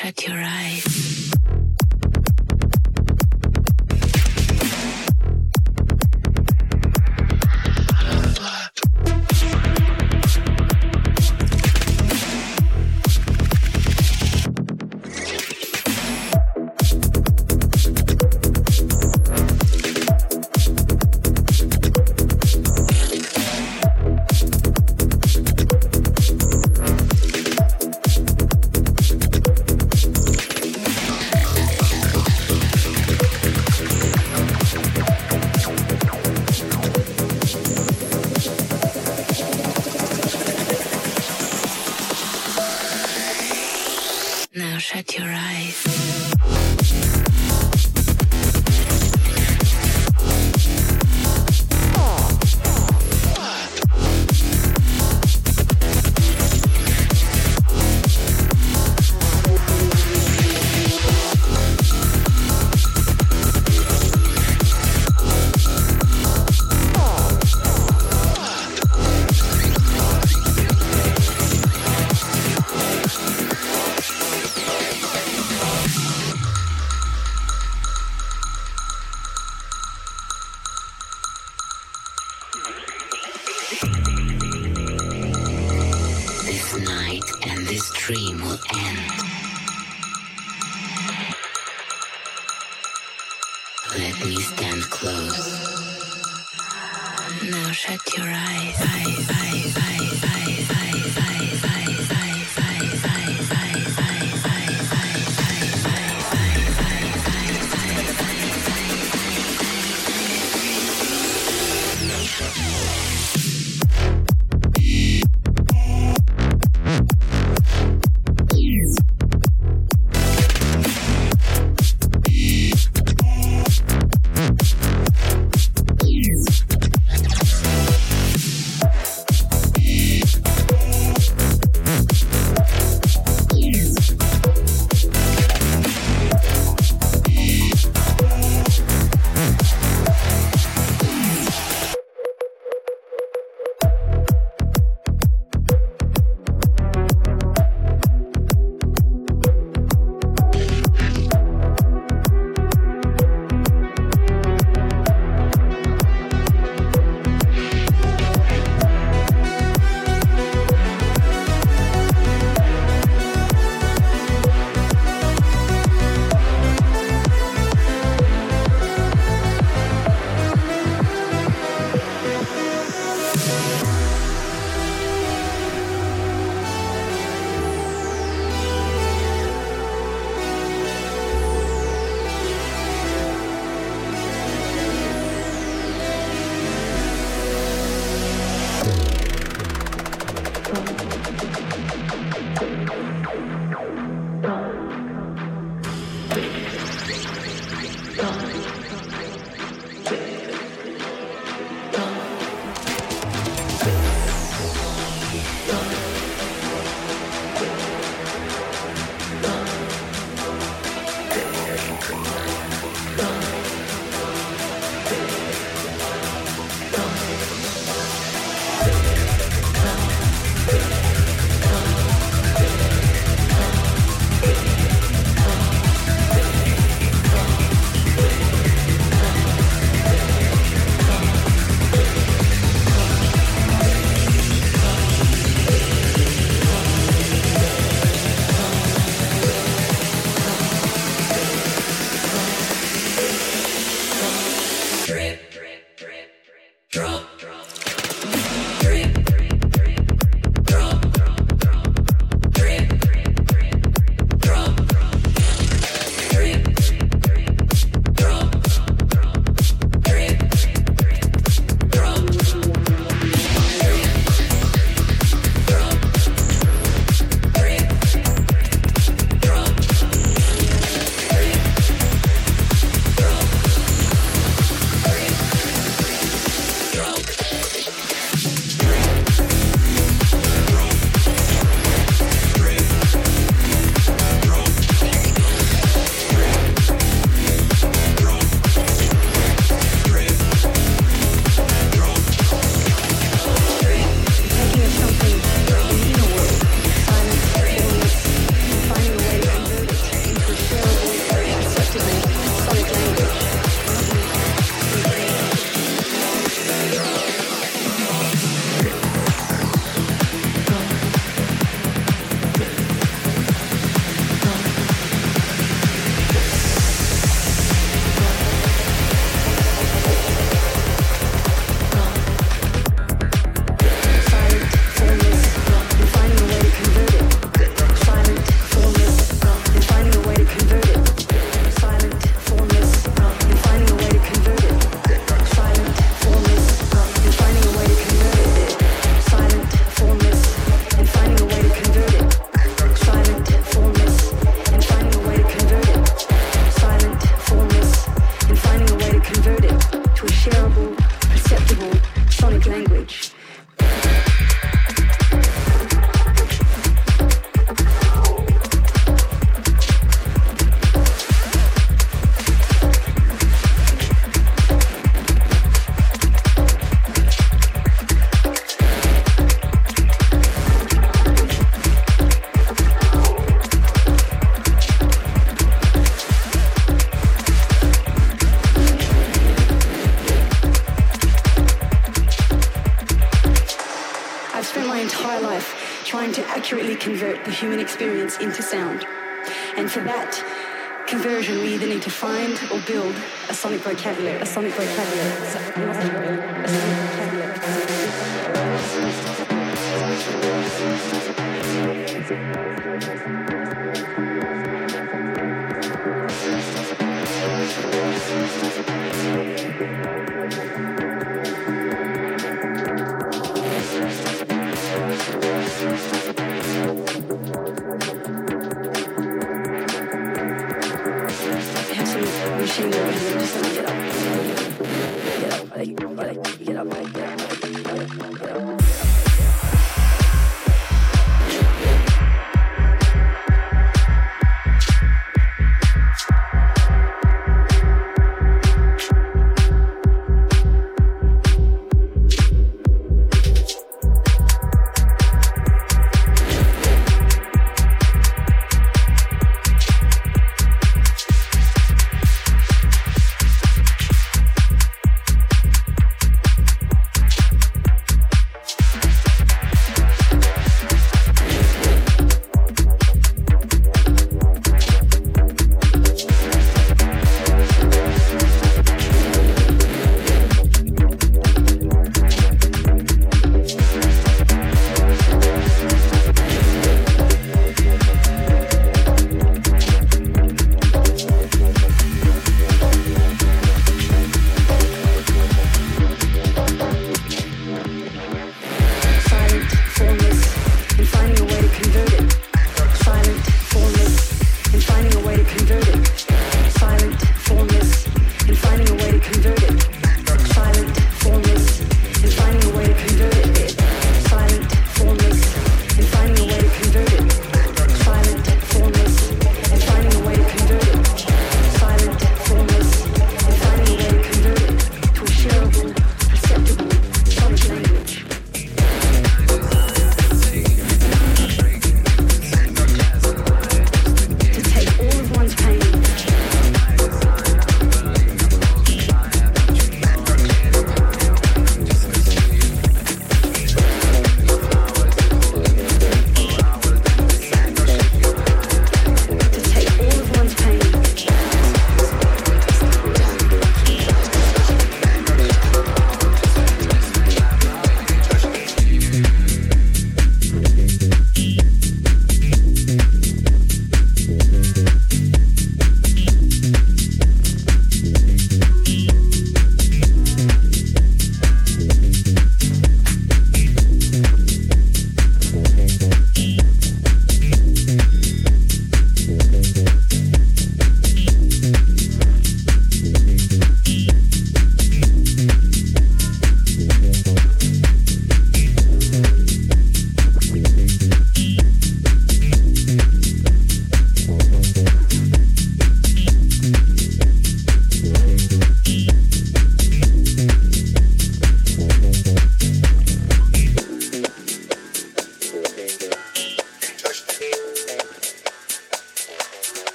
[0.00, 1.09] Shut your eyes.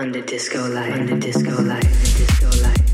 [0.00, 2.89] Under disco light, under disco light, under disco light.